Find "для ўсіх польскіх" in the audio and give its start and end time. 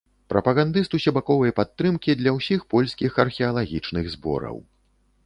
2.21-3.21